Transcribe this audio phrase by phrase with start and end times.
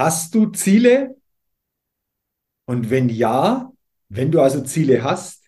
[0.00, 1.14] Hast du Ziele?
[2.64, 3.70] Und wenn ja,
[4.08, 5.44] wenn du also Ziele hast,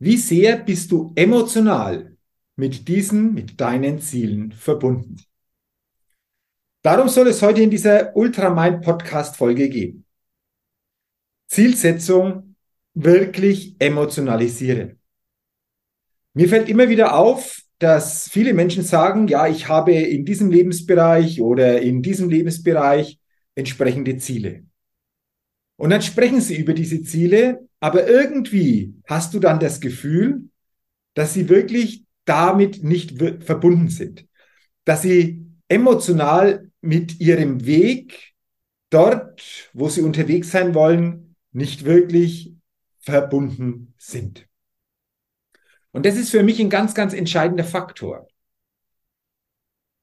[0.00, 2.16] wie sehr bist du emotional
[2.56, 5.22] mit diesen, mit deinen Zielen verbunden?
[6.82, 10.04] Darum soll es heute in dieser Ultramind Podcast Folge gehen.
[11.46, 12.56] Zielsetzung
[12.94, 14.98] wirklich emotionalisieren.
[16.34, 21.40] Mir fällt immer wieder auf, dass viele Menschen sagen, ja, ich habe in diesem Lebensbereich
[21.40, 23.20] oder in diesem Lebensbereich
[23.60, 24.64] entsprechende Ziele.
[25.76, 30.50] Und dann sprechen sie über diese Ziele, aber irgendwie hast du dann das Gefühl,
[31.14, 34.26] dass sie wirklich damit nicht verbunden sind,
[34.84, 38.34] dass sie emotional mit ihrem Weg
[38.90, 42.52] dort, wo sie unterwegs sein wollen, nicht wirklich
[43.00, 44.46] verbunden sind.
[45.92, 48.28] Und das ist für mich ein ganz, ganz entscheidender Faktor.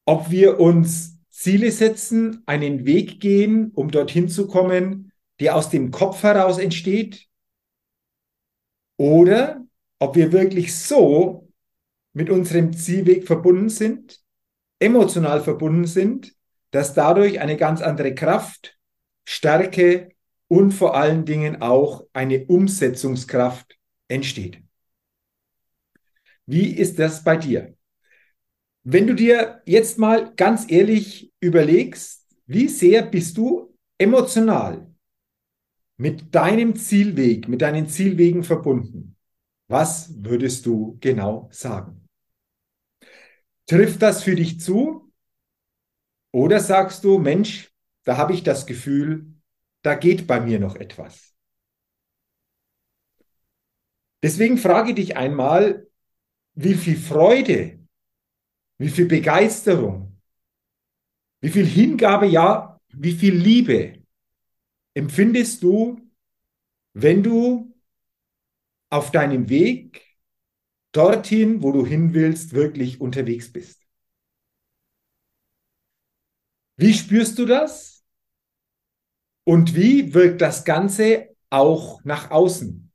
[0.06, 5.92] Ob wir uns Ziele setzen, einen Weg gehen, um dorthin zu kommen, der aus dem
[5.92, 7.28] Kopf heraus entsteht,
[8.98, 9.64] oder
[10.00, 11.48] ob wir wirklich so
[12.14, 14.20] mit unserem Zielweg verbunden sind,
[14.80, 16.34] emotional verbunden sind,
[16.72, 18.76] dass dadurch eine ganz andere Kraft,
[19.24, 20.10] Stärke
[20.48, 23.78] und vor allen Dingen auch eine Umsetzungskraft
[24.08, 24.64] entsteht.
[26.48, 27.77] Wie ist das bei dir?
[28.90, 34.90] Wenn du dir jetzt mal ganz ehrlich überlegst, wie sehr bist du emotional
[35.98, 39.18] mit deinem Zielweg, mit deinen Zielwegen verbunden?
[39.68, 42.08] Was würdest du genau sagen?
[43.66, 45.12] Trifft das für dich zu?
[46.32, 47.70] Oder sagst du, Mensch,
[48.06, 49.34] da habe ich das Gefühl,
[49.82, 51.36] da geht bei mir noch etwas.
[54.24, 55.90] Deswegen frage dich einmal,
[56.54, 57.77] wie viel Freude
[58.78, 60.18] wie viel Begeisterung,
[61.42, 64.04] wie viel Hingabe, ja, wie viel Liebe
[64.94, 66.00] empfindest du,
[66.94, 67.74] wenn du
[68.90, 70.06] auf deinem Weg
[70.92, 73.82] dorthin, wo du hin willst, wirklich unterwegs bist.
[76.78, 78.04] Wie spürst du das?
[79.46, 82.92] Und wie wirkt das Ganze auch nach außen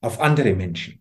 [0.00, 0.97] auf andere Menschen?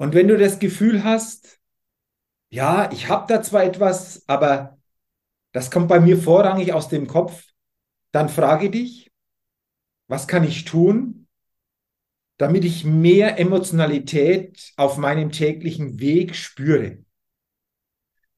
[0.00, 1.60] Und wenn du das Gefühl hast,
[2.50, 4.78] ja, ich habe da zwar etwas, aber
[5.52, 7.44] das kommt bei mir vorrangig aus dem Kopf,
[8.10, 9.12] dann frage dich,
[10.08, 11.28] was kann ich tun,
[12.38, 17.04] damit ich mehr Emotionalität auf meinem täglichen Weg spüre?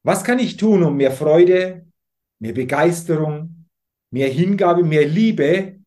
[0.02, 1.87] Was kann ich tun, um mehr Freude,
[2.40, 3.69] mehr Begeisterung,
[4.10, 5.78] mehr Hingabe, mehr Liebe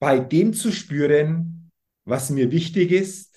[0.00, 1.70] bei dem zu spüren,
[2.04, 3.33] was mir wichtig ist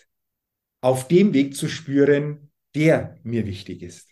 [0.81, 4.07] auf dem Weg zu spüren, der mir wichtig ist.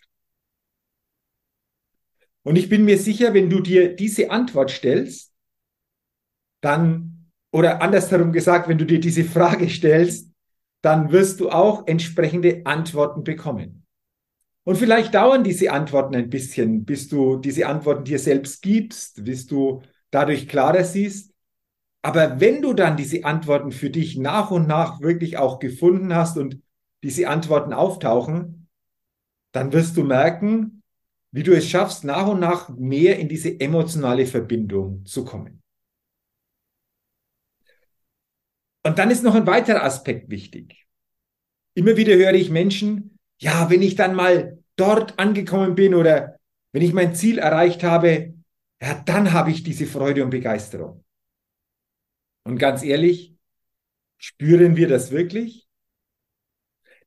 [2.42, 5.32] Und ich bin mir sicher, wenn du dir diese Antwort stellst,
[6.60, 10.30] dann, oder andersherum gesagt, wenn du dir diese Frage stellst,
[10.82, 13.84] dann wirst du auch entsprechende Antworten bekommen.
[14.64, 19.46] Und vielleicht dauern diese Antworten ein bisschen, bis du diese Antworten dir selbst gibst, bis
[19.46, 21.32] du dadurch klarer siehst.
[22.06, 26.38] Aber wenn du dann diese Antworten für dich nach und nach wirklich auch gefunden hast
[26.38, 26.62] und
[27.02, 28.68] diese Antworten auftauchen,
[29.50, 30.84] dann wirst du merken,
[31.32, 35.64] wie du es schaffst, nach und nach mehr in diese emotionale Verbindung zu kommen.
[38.84, 40.86] Und dann ist noch ein weiterer Aspekt wichtig.
[41.74, 46.36] Immer wieder höre ich Menschen, ja, wenn ich dann mal dort angekommen bin oder
[46.70, 48.34] wenn ich mein Ziel erreicht habe,
[48.80, 51.02] ja, dann habe ich diese Freude und Begeisterung.
[52.46, 53.34] Und ganz ehrlich,
[54.18, 55.66] spüren wir das wirklich?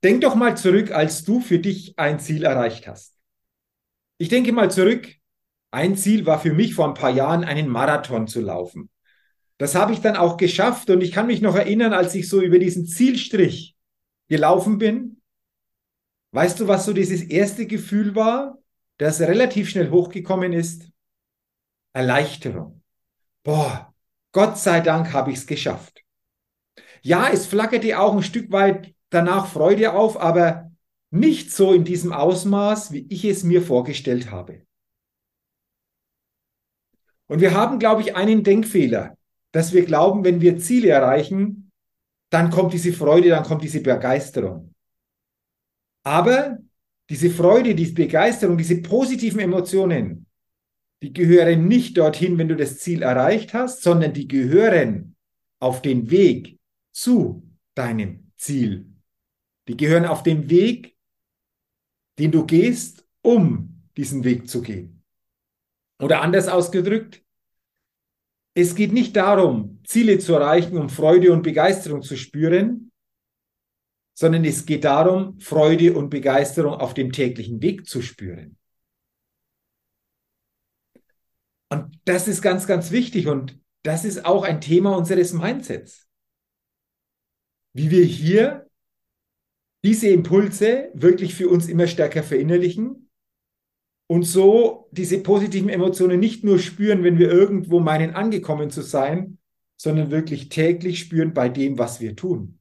[0.03, 3.15] Denk doch mal zurück, als du für dich ein Ziel erreicht hast.
[4.18, 5.07] Ich denke mal zurück.
[5.71, 8.89] Ein Ziel war für mich vor ein paar Jahren, einen Marathon zu laufen.
[9.57, 12.41] Das habe ich dann auch geschafft und ich kann mich noch erinnern, als ich so
[12.41, 13.77] über diesen Zielstrich
[14.27, 15.21] gelaufen bin.
[16.31, 18.57] Weißt du, was so dieses erste Gefühl war,
[18.97, 20.89] das relativ schnell hochgekommen ist?
[21.94, 22.83] Erleichterung.
[23.44, 23.88] Boah,
[24.31, 26.04] Gott sei Dank habe ich es geschafft.
[27.02, 30.72] Ja, es flackerte auch ein Stück weit danach Freude auf, aber
[31.12, 34.62] nicht so in diesem Ausmaß, wie ich es mir vorgestellt habe.
[37.28, 39.18] Und wir haben, glaube ich, einen Denkfehler,
[39.52, 41.72] dass wir glauben, wenn wir Ziele erreichen,
[42.30, 44.74] dann kommt diese Freude, dann kommt diese Begeisterung.
[46.04, 46.58] Aber
[47.10, 50.28] diese Freude, diese Begeisterung, diese positiven Emotionen,
[51.01, 55.16] die gehören nicht dorthin, wenn du das Ziel erreicht hast, sondern die gehören
[55.60, 56.60] auf den Weg
[56.92, 57.44] zu
[57.75, 58.86] deinem Ziel.
[59.68, 60.98] Die gehören auf den Weg,
[62.18, 65.04] den du gehst, um diesen Weg zu gehen.
[66.01, 67.24] Oder anders ausgedrückt,
[68.54, 72.92] es geht nicht darum, Ziele zu erreichen, um Freude und Begeisterung zu spüren,
[74.13, 78.59] sondern es geht darum, Freude und Begeisterung auf dem täglichen Weg zu spüren.
[81.69, 86.07] Und das ist ganz, ganz wichtig und das ist auch ein Thema unseres Mindsets.
[87.74, 88.68] Wie wir hier
[89.83, 93.10] diese Impulse wirklich für uns immer stärker verinnerlichen
[94.07, 99.38] und so diese positiven Emotionen nicht nur spüren, wenn wir irgendwo meinen, angekommen zu sein,
[99.77, 102.60] sondern wirklich täglich spüren bei dem, was wir tun.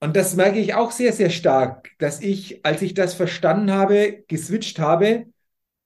[0.00, 4.24] Und das merke ich auch sehr, sehr stark, dass ich, als ich das verstanden habe,
[4.28, 5.26] geswitcht habe,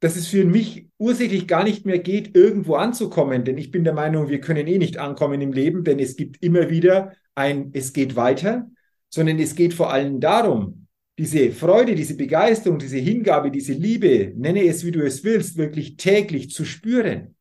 [0.01, 3.45] dass es für mich ursächlich gar nicht mehr geht, irgendwo anzukommen.
[3.45, 6.43] Denn ich bin der Meinung, wir können eh nicht ankommen im Leben, denn es gibt
[6.43, 8.69] immer wieder ein, es geht weiter
[9.11, 10.87] sondern es geht vor allem darum,
[11.19, 15.97] diese Freude, diese Begeisterung, diese Hingabe, diese Liebe, nenne es wie du es willst, wirklich
[15.97, 17.35] täglich zu spüren.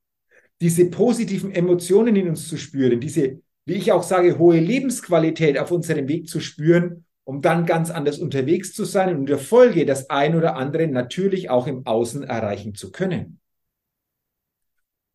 [0.60, 5.72] Diese positiven Emotionen in uns zu spüren, diese, wie ich auch sage, hohe Lebensqualität auf
[5.72, 9.86] unserem Weg zu spüren, um dann ganz anders unterwegs zu sein und in der Folge
[9.86, 13.42] das ein oder andere natürlich auch im Außen erreichen zu können.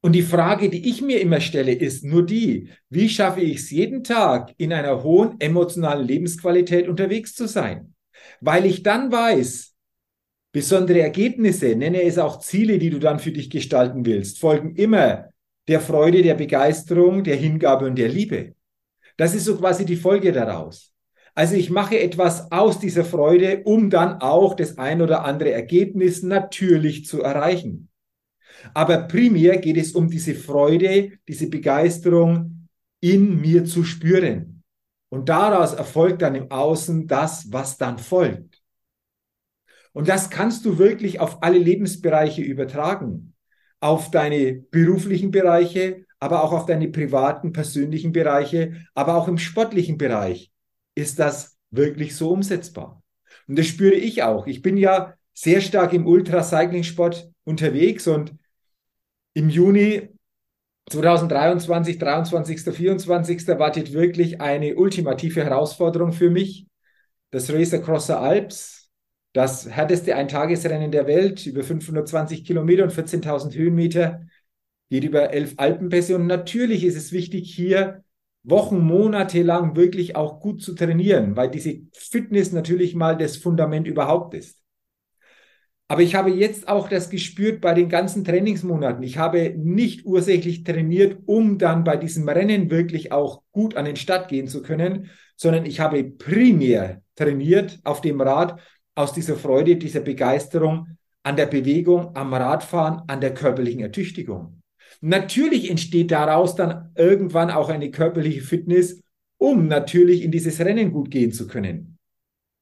[0.02, 3.70] Und die Frage, die ich mir immer stelle, ist nur die, wie schaffe ich es
[3.70, 7.94] jeden Tag in einer hohen emotionalen Lebensqualität unterwegs zu sein?
[8.42, 9.72] Weil ich dann weiß,
[10.52, 15.30] besondere Ergebnisse, nenne es auch Ziele, die du dann für dich gestalten willst, folgen immer
[15.66, 18.54] der Freude, der Begeisterung, der Hingabe und der Liebe.
[19.16, 20.91] Das ist so quasi die Folge daraus.
[21.34, 26.22] Also ich mache etwas aus dieser Freude, um dann auch das ein oder andere Ergebnis
[26.22, 27.88] natürlich zu erreichen.
[28.74, 32.68] Aber primär geht es um diese Freude, diese Begeisterung
[33.00, 34.62] in mir zu spüren.
[35.08, 38.62] Und daraus erfolgt dann im Außen das, was dann folgt.
[39.92, 43.34] Und das kannst du wirklich auf alle Lebensbereiche übertragen.
[43.80, 49.98] Auf deine beruflichen Bereiche, aber auch auf deine privaten, persönlichen Bereiche, aber auch im sportlichen
[49.98, 50.51] Bereich
[50.94, 53.02] ist das wirklich so umsetzbar.
[53.48, 54.46] Und das spüre ich auch.
[54.46, 58.34] Ich bin ja sehr stark im Ultracycling-Sport unterwegs und
[59.34, 60.10] im Juni
[60.90, 63.48] 2023, 23., 24.
[63.58, 66.66] wartet wirklich eine ultimative Herausforderung für mich.
[67.30, 68.90] Das Race Across the Alps,
[69.32, 74.26] das härteste Eintagesrennen der Welt, über 520 Kilometer und 14.000 Höhenmeter,
[74.90, 76.16] geht über elf Alpenpässe.
[76.16, 78.04] Und natürlich ist es wichtig, hier
[78.44, 83.86] Wochen, Monate lang wirklich auch gut zu trainieren, weil diese Fitness natürlich mal das Fundament
[83.86, 84.58] überhaupt ist.
[85.92, 89.02] Aber ich habe jetzt auch das gespürt bei den ganzen Trainingsmonaten.
[89.02, 93.96] Ich habe nicht ursächlich trainiert, um dann bei diesem Rennen wirklich auch gut an den
[93.96, 98.58] Start gehen zu können, sondern ich habe primär trainiert auf dem Rad
[98.94, 104.61] aus dieser Freude, dieser Begeisterung an der Bewegung, am Radfahren, an der körperlichen Ertüchtigung.
[105.04, 109.02] Natürlich entsteht daraus dann irgendwann auch eine körperliche Fitness,
[109.36, 111.98] um natürlich in dieses Rennen gut gehen zu können.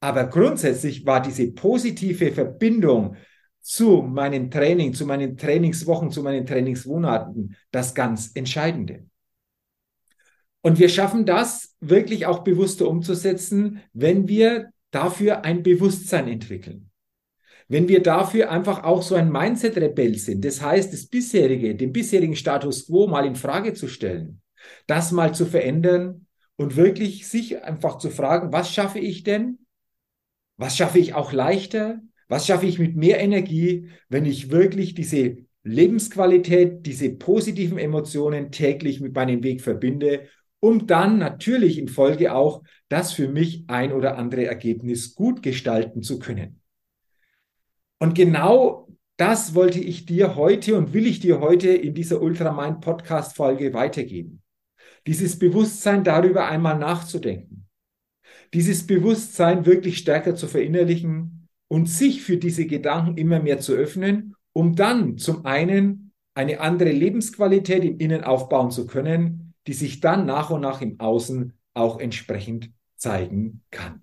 [0.01, 3.17] Aber grundsätzlich war diese positive Verbindung
[3.61, 9.05] zu meinem Training, zu meinen Trainingswochen, zu meinen Trainingsmonaten das ganz Entscheidende.
[10.63, 16.90] Und wir schaffen das wirklich auch bewusster umzusetzen, wenn wir dafür ein Bewusstsein entwickeln.
[17.71, 20.45] Wenn wir dafür einfach auch so ein Mindset-Rebell sind.
[20.45, 24.43] Das heißt, das bisherige, den bisherigen Status quo mal in Frage zu stellen,
[24.89, 29.61] das mal zu verändern und wirklich sich einfach zu fragen, was schaffe ich denn?
[30.57, 32.01] Was schaffe ich auch leichter?
[32.27, 39.01] Was schaffe ich mit mehr Energie, wenn ich wirklich diese Lebensqualität, diese positiven Emotionen täglich
[39.01, 40.27] mit meinem Weg verbinde,
[40.59, 46.03] um dann natürlich in Folge auch das für mich ein oder andere Ergebnis gut gestalten
[46.03, 46.60] zu können.
[48.01, 52.81] Und genau das wollte ich dir heute und will ich dir heute in dieser Ultramind
[52.81, 54.43] Podcast Folge weitergeben.
[55.07, 57.69] Dieses Bewusstsein darüber einmal nachzudenken.
[58.53, 61.41] Dieses Bewusstsein wirklich stärker zu verinnerlichen,
[61.71, 66.91] und sich für diese Gedanken immer mehr zu öffnen, um dann zum einen eine andere
[66.91, 72.01] Lebensqualität im Innen aufbauen zu können, die sich dann nach und nach im Außen auch
[72.01, 74.03] entsprechend zeigen kann.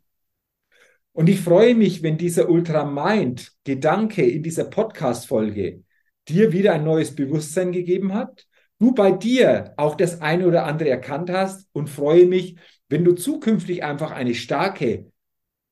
[1.18, 5.84] Und ich freue mich, wenn dieser Ultramind-Gedanke in dieser Podcast-Folge
[6.28, 8.46] dir wieder ein neues Bewusstsein gegeben hat,
[8.78, 12.58] du bei dir auch das eine oder andere erkannt hast und freue mich,
[12.88, 15.12] wenn du zukünftig einfach eine starke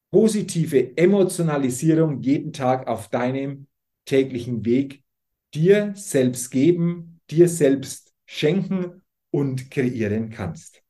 [0.09, 3.67] positive Emotionalisierung jeden Tag auf deinem
[4.05, 5.03] täglichen Weg
[5.53, 10.84] dir selbst geben, dir selbst schenken und kreieren kannst.